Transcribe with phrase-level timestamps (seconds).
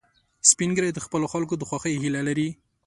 [0.49, 2.49] سپین ږیری د خپلو خلکو د خوښۍ هیله لري